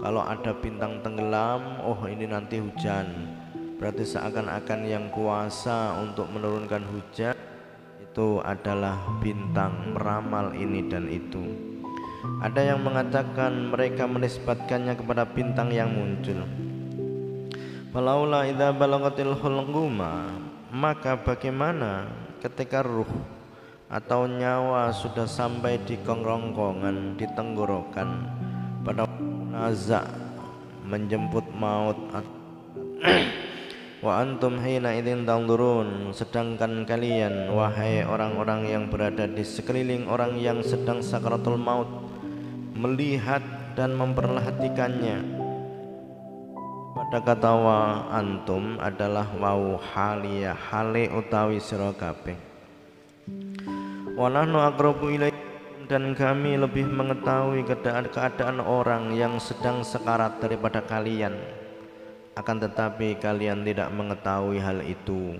[0.00, 3.36] kalau ada bintang tenggelam oh ini nanti hujan.
[3.76, 7.36] Berarti seakan-akan yang kuasa untuk menurunkan hujan
[8.00, 11.40] itu adalah bintang meramal ini dan itu.
[12.40, 16.44] Ada yang mengatakan mereka menisbatkannya kepada bintang yang muncul.
[17.90, 20.40] Idza balagatil hulquma
[20.70, 22.06] maka bagaimana
[22.38, 23.10] ketika ruh
[23.90, 28.08] atau nyawa sudah sampai di kerongkongan di tenggorokan?
[28.86, 29.04] Pada
[29.50, 30.06] nazak
[30.86, 31.98] menjemput maut
[34.04, 40.62] wa antum hina idzin tanzurun sedangkan kalian wahai orang-orang yang berada di sekeliling orang yang
[40.62, 41.90] sedang sakaratul maut
[42.80, 43.44] melihat
[43.76, 45.18] dan memperhatikannya.
[46.90, 47.78] Pada kata wa
[48.12, 52.38] antum adalah wau halia hale utawi sira kabeh.
[54.14, 55.10] Wa nahnu aqrabu
[55.90, 61.34] dan kami lebih mengetahui keadaan, keadaan orang yang sedang sekarat daripada kalian.
[62.38, 65.34] Akan tetapi kalian tidak mengetahui hal itu.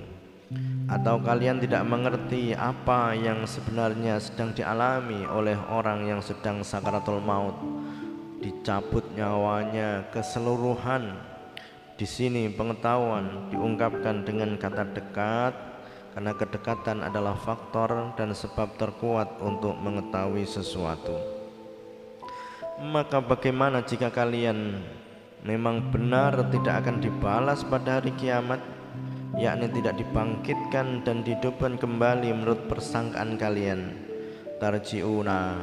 [0.90, 7.54] Atau kalian tidak mengerti apa yang sebenarnya sedang dialami oleh orang yang sedang sakaratul maut.
[8.42, 11.14] Dicabut nyawanya keseluruhan.
[11.94, 15.69] Di sini pengetahuan diungkapkan dengan kata dekat
[16.10, 21.14] karena kedekatan adalah faktor dan sebab terkuat untuk mengetahui sesuatu.
[22.80, 24.80] Maka bagaimana jika kalian
[25.46, 28.58] memang benar tidak akan dibalas pada hari kiamat
[29.38, 33.94] yakni tidak dibangkitkan dan dihidupkan kembali menurut persangkaan kalian?
[34.58, 35.60] Tarjiuna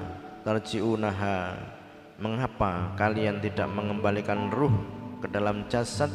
[0.48, 1.76] tarjiunaha.
[2.18, 4.74] Mengapa kalian tidak mengembalikan ruh
[5.22, 6.10] ke dalam jasad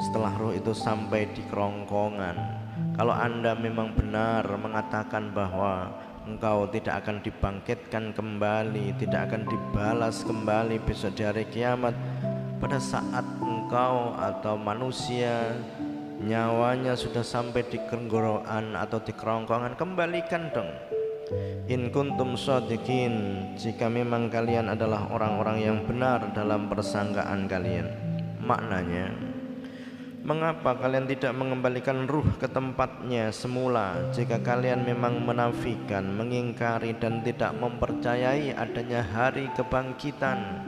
[0.00, 2.63] setelah roh itu sampai di kerongkongan
[2.94, 5.90] kalau anda memang benar mengatakan bahwa
[6.24, 11.92] engkau tidak akan dibangkitkan kembali tidak akan dibalas kembali besok di hari kiamat
[12.62, 15.52] pada saat engkau atau manusia
[16.22, 20.70] nyawanya sudah sampai di kerongkongan atau di kerongkongan kembalikan dong.
[21.66, 27.88] In kuntum sadiqin jika memang kalian adalah orang-orang yang benar dalam persangkaan kalian.
[28.44, 29.33] Maknanya
[30.24, 37.52] Mengapa kalian tidak mengembalikan ruh ke tempatnya semula jika kalian memang menafikan, mengingkari dan tidak
[37.60, 40.64] mempercayai adanya hari kebangkitan?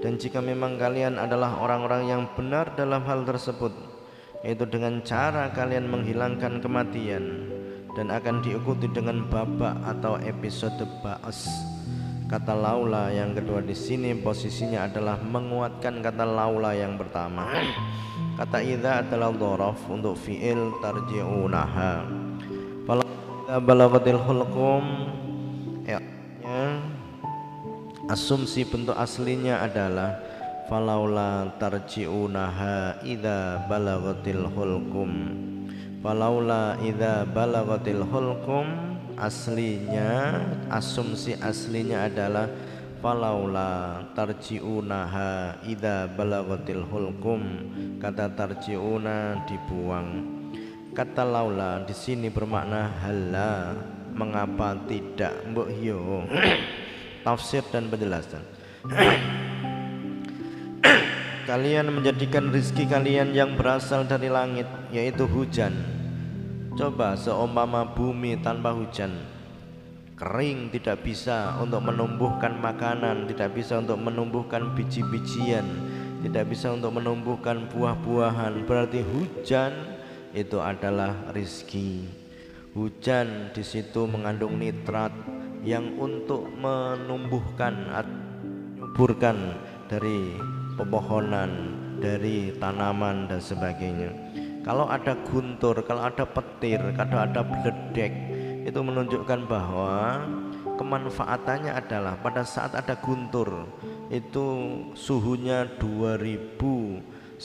[0.00, 3.76] Dan jika memang kalian adalah orang-orang yang benar dalam hal tersebut,
[4.40, 7.52] yaitu dengan cara kalian menghilangkan kematian
[7.92, 11.52] dan akan diikuti dengan babak atau episode ba'as
[12.30, 17.50] Kata laula yang kedua di sini posisinya adalah menguatkan kata laula yang pertama.
[18.38, 22.06] Kata idza adalah dhorof untuk fiil tarji'unaha.
[22.86, 23.02] Fala
[23.58, 25.10] balagatil hulqum
[25.82, 25.98] ya,
[28.06, 30.22] asumsi bentuk aslinya adalah
[30.70, 35.10] falaula tarji'unaha idza balagatil hulqum.
[35.98, 38.89] Falaula idza balagatil hulqum
[39.20, 40.40] aslinya
[40.72, 42.48] asumsi aslinya adalah
[43.04, 47.42] falaula tarjiunaha idza balagatil hulkum
[48.00, 50.40] kata tarjiuna dibuang.
[50.90, 53.76] Kata laula di sini bermakna hala
[54.10, 56.26] mengapa tidak mbok yo
[57.24, 58.42] tafsir dan penjelasan.
[61.48, 65.99] Kalian menjadikan rizki kalian yang berasal dari langit yaitu hujan
[66.78, 69.10] Coba seumpama bumi tanpa hujan.
[70.14, 75.64] Kering tidak bisa untuk menumbuhkan makanan Tidak bisa untuk menumbuhkan biji-bijian
[76.20, 78.68] Tidak bisa untuk menumbuhkan buah-buahan.
[78.68, 79.72] Berarti hujan
[80.36, 82.04] itu adalah rizki.
[82.76, 85.10] Hujan di situ mengandung nitrat
[85.64, 87.90] Yang untuk menumbuhkan
[88.78, 89.36] Menyuburkan
[89.88, 90.36] dari
[90.76, 91.50] pepohonan
[91.98, 98.12] Dari tanaman dan sebagainya kalau ada guntur, kalau ada petir, kalau ada beledek
[98.68, 100.20] itu menunjukkan bahwa
[100.76, 103.64] kemanfaatannya adalah pada saat ada guntur
[104.12, 104.46] itu
[104.92, 107.40] suhunya 2169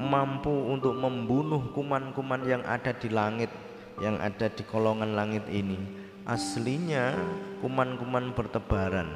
[0.00, 3.52] mampu untuk membunuh kuman-kuman yang ada di langit
[4.00, 5.76] yang ada di kolongan langit ini.
[6.24, 7.14] Aslinya
[7.60, 9.12] kuman-kuman bertebaran.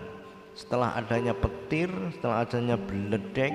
[0.55, 3.51] Setelah adanya petir setelah adanya beledek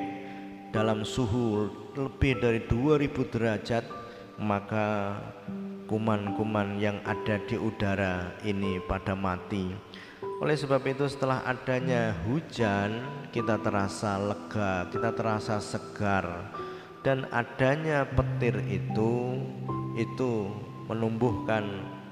[0.69, 3.85] dalam suhu lebih dari 2000 derajat
[4.39, 5.19] maka
[5.89, 9.73] kuman-kuman yang ada di udara ini pada mati
[10.39, 16.53] oleh sebab itu setelah adanya hujan kita terasa lega kita terasa segar
[17.03, 19.39] dan adanya petir itu
[19.97, 20.51] itu
[20.87, 21.63] menumbuhkan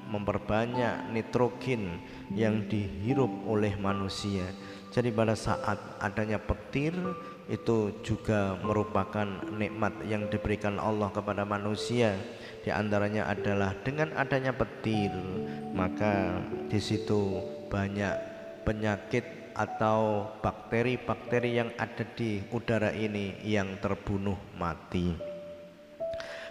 [0.08, 2.00] memperbanyak nitrogen
[2.32, 4.48] yang dihirup oleh manusia.
[4.96, 6.96] Jadi pada saat adanya petir
[7.48, 12.16] itu juga merupakan nikmat yang diberikan Allah kepada manusia.
[12.64, 15.12] Di antaranya adalah dengan adanya petir,
[15.72, 17.40] maka di situ
[17.72, 18.16] banyak
[18.68, 19.24] penyakit
[19.56, 25.16] atau bakteri-bakteri yang ada di udara ini yang terbunuh mati.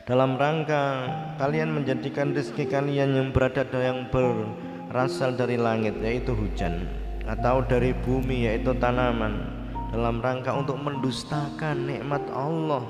[0.07, 6.87] Dalam rangka kalian menjadikan rezeki kalian yang berada yang berasal dari langit yaitu hujan
[7.27, 9.56] atau dari bumi yaitu tanaman
[9.97, 12.85] dalam rangka untuk mendustakan nikmat Allah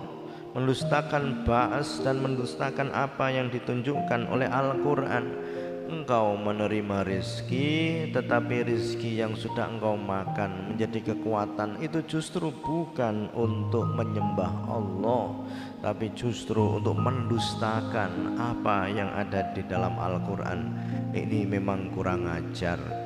[0.58, 5.55] mendustakan ba'as dan mendustakan apa yang ditunjukkan oleh Al-Quran.
[5.87, 13.87] Engkau menerima rizki tetapi rizki yang sudah engkau makan menjadi kekuatan itu justru bukan untuk
[13.94, 15.47] menyembah Allah
[15.79, 20.75] tapi justru untuk mendustakan apa yang ada di dalam Al-Quran.
[21.14, 23.06] Ini memang kurang ajar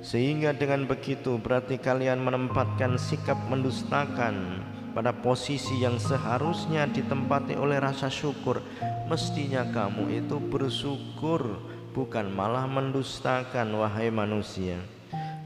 [0.00, 4.64] sehingga dengan begitu berarti kalian menempatkan sikap mendustakan
[4.96, 8.64] pada posisi yang seharusnya ditempati oleh rasa syukur.
[9.06, 11.60] Mestinya kamu itu bersyukur
[11.92, 14.80] bukan malah mendustakan wahai manusia.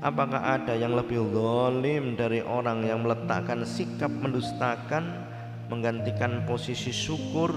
[0.04, 5.32] Apakah ada yang lebih zalim dari orang yang meletakkan sikap mendustakan
[5.72, 7.50] menggantikan posisi syukur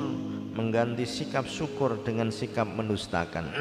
[0.56, 3.52] mengganti sikap syukur dengan sikap mendustakan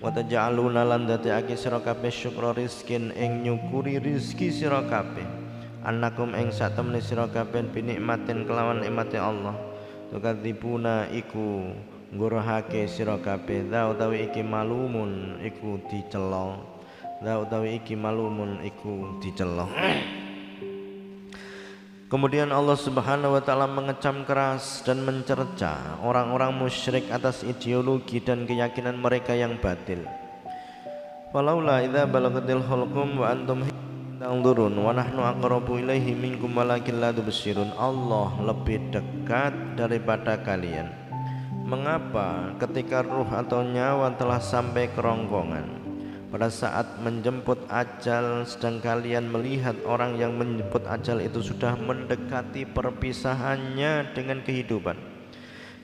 [0.00, 5.28] wa taj'aluna lan dadiake sira kabeh syukra rizkin ing nyukuri rizki sira kabeh.
[5.84, 9.56] Annakum ing sak kabeh binikmatin kelawan nikmate Allah.
[10.12, 11.72] Tukadzibuna iku
[12.12, 13.68] ngurahake sira kabeh.
[13.68, 16.60] Za utawi iki malumun iku dicela
[17.20, 19.68] za utawi iki malumun iku dicela
[22.10, 28.98] Kemudian Allah Subhanahu wa taala mengecam keras dan mencerca orang-orang musyrik atas ideologi dan keyakinan
[28.98, 30.02] mereka yang batil.
[31.30, 33.62] Falaula idza balagatil hulqum wa antum
[34.18, 37.70] tanzurun wa nahnu aqrabu ilaihi minkum walakin la tubsirun.
[37.78, 40.90] Allah lebih dekat daripada kalian.
[41.62, 45.79] Mengapa ketika ruh atau nyawa telah sampai kerongkongan
[46.30, 54.14] pada saat menjemput ajal sedang kalian melihat orang yang menjemput ajal itu sudah mendekati perpisahannya
[54.14, 54.94] dengan kehidupan.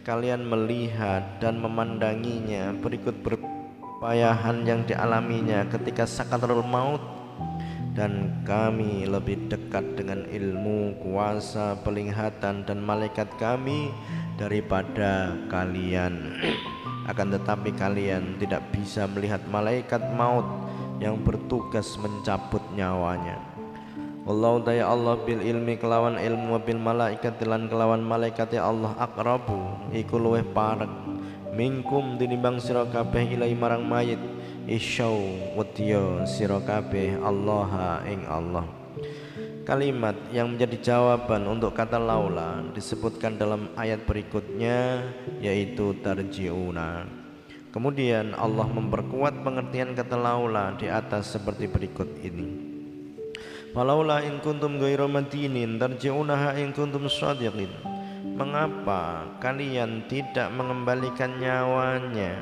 [0.07, 7.03] Kalian melihat dan memandanginya berikut berpayahan yang dialaminya ketika sakatul maut.
[7.97, 13.89] Dan kami lebih dekat dengan ilmu kuasa penglihatan dan malaikat kami
[14.37, 16.37] daripada kalian
[17.07, 20.45] akan tetapi kalian tidak bisa melihat malaikat maut
[20.99, 23.39] yang bertugas mencabut nyawanya.
[24.27, 29.87] Allah daya Allah bil ilmi kelawan ilmu bil malaikat lan kelawan malaikat ya Allah akrabu
[29.95, 30.91] iku luweh parek.
[31.55, 34.19] Minkum dinimbang sira kabeh marang mayit.
[34.67, 35.23] Isyau
[35.55, 38.67] wedya sira kabeh Allah ing Allah
[39.67, 45.03] Kalimat yang menjadi jawaban untuk kata laula disebutkan dalam ayat berikutnya
[45.43, 47.03] yaitu tarjiuna.
[47.75, 52.47] Kemudian Allah memperkuat pengertian kata laula di atas seperti berikut ini.
[53.75, 57.75] Falaula in kuntum ghairu madinin tarji'unaha in kuntum shadiqin.
[58.39, 62.39] Mengapa kalian tidak mengembalikan nyawanya?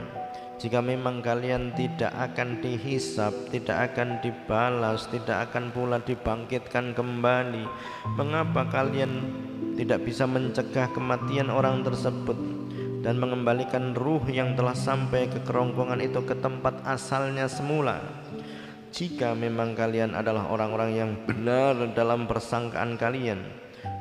[0.55, 7.67] Jika memang kalian tidak akan dihisap, tidak akan dibalas, tidak akan pula dibangkitkan kembali,
[8.15, 9.13] mengapa kalian
[9.75, 12.39] tidak bisa mencegah kematian orang tersebut
[13.03, 17.99] dan mengembalikan ruh yang telah sampai ke kerongkongan itu ke tempat asalnya semula?
[18.94, 23.43] Jika memang kalian adalah orang-orang yang benar dalam persangkaan kalian,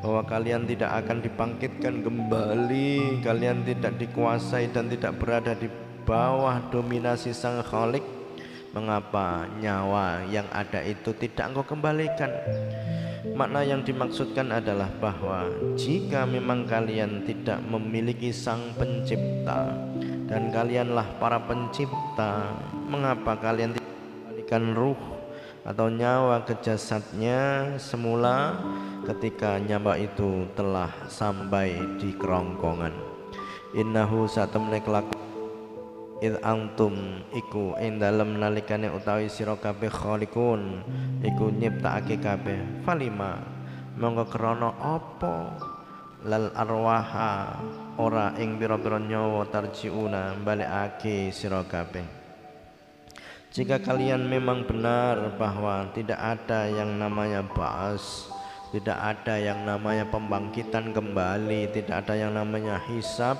[0.05, 5.65] bahwa kalian tidak akan dibangkitkan kembali, kalian tidak dikuasai dan tidak berada di
[6.03, 8.03] bawah dominasi sang khalik
[8.75, 12.31] mengapa nyawa yang ada itu tidak engkau kembalikan?
[13.33, 15.48] Makna yang dimaksudkan adalah bahwa
[15.79, 19.72] jika memang kalian tidak memiliki sang pencipta
[20.27, 22.51] dan kalianlah para pencipta
[22.91, 25.01] mengapa kalian tidak kembalikan ruh
[25.63, 28.60] atau nyawa ke jasadnya semula
[29.07, 32.91] ketika nyawa itu telah sampai di kerongkongan?
[33.74, 35.22] Innahu satamne kelakuan
[36.23, 40.79] id antum iku ing dalem nalikane utawi sira kabeh khaliqun
[41.19, 42.87] iku nyiptakake kabeh.
[42.87, 43.43] Falima
[43.99, 45.59] monggo krana apa?
[46.23, 47.59] Lal arwaha
[47.99, 52.07] ora ing pira-pira nyawa tarjiuna balekake sira kabeh.
[53.51, 58.31] Jika kalian memang benar bahwa tidak ada yang namanya ba'as
[58.73, 63.37] tidak ada yang namanya pembangkitan kembali tidak ada yang namanya hisab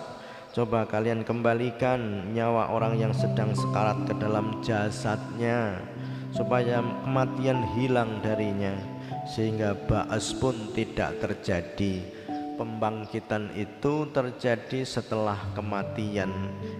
[0.54, 5.82] Coba kalian kembalikan nyawa orang yang sedang sekarat ke dalam jasadnya
[6.30, 8.78] supaya kematian hilang darinya
[9.26, 12.06] sehingga ba'as pun tidak terjadi.
[12.54, 16.30] Pembangkitan itu terjadi setelah kematian.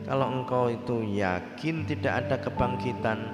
[0.06, 3.26] Kalau engkau itu yakin tidak ada kebangkitan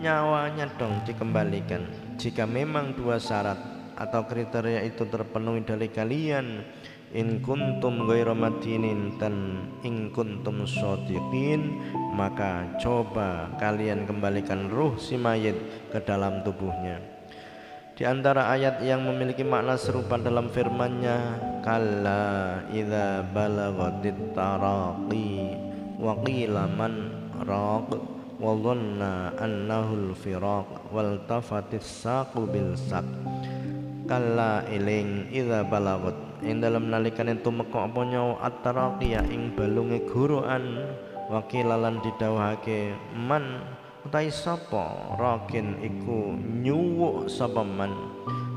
[0.00, 1.84] nyawanya dong dikembalikan.
[2.16, 3.60] Jika memang dua syarat
[4.00, 6.64] atau kriteria itu terpenuhi dari kalian
[7.16, 11.80] in kuntum ghairu madinin dan in kuntum shodiqin
[12.12, 15.56] maka coba kalian kembalikan ruh si mayit
[15.88, 17.00] ke dalam tubuhnya.
[17.98, 21.18] Di antara ayat yang memiliki makna serupa dalam firman-Nya
[21.66, 25.58] kalla idza balagatit taraqi
[25.98, 27.10] wa qila man
[27.42, 27.98] raq
[28.38, 33.02] wa dhanna annahu al-firaq wal tafatis saqu bil saq.
[34.06, 40.94] Kalla iling idza balagat ing dalam nalikan itu mekok apa nyawa at-taraqiyah ing balunge guruan
[41.28, 43.62] wakilalan didhawuhake man
[44.08, 45.16] utai sapa?
[45.20, 47.92] Rakin iku nyuwuk sapa man?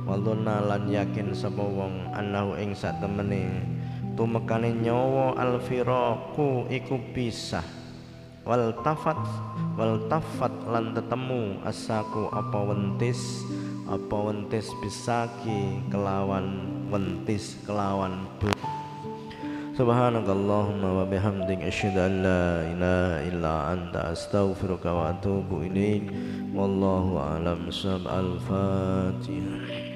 [0.07, 3.67] Waluna lan yakin sapa wong anahu ing sak temene
[4.15, 7.63] tumekane nyawa alfiraku iku pisah.
[8.41, 9.19] Wal tafat
[9.77, 13.45] wal tafat lan tetemu asaku apa wentis
[13.85, 18.51] apa wentis bisaki kelawan wentis kelawan but
[19.71, 26.11] Subhanakallahumma wa bihamdik asyhadu an la ilaha illa anta astaghfiruka wa atubu ilaik
[26.51, 27.71] wallahu alam.
[27.71, 29.90] Sab al-fatihah